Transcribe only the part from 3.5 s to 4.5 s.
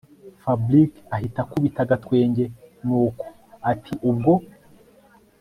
atiubwo